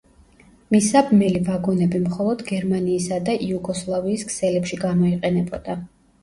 მისაბმელი 0.75 1.41
ვაგონები 1.49 2.01
მხოლოდ 2.05 2.41
გერმანიისა 2.47 3.19
და 3.29 3.37
იუგოსლავიის 3.49 4.25
ქსელებში 4.31 4.81
გამოიყენებოდა. 4.87 5.79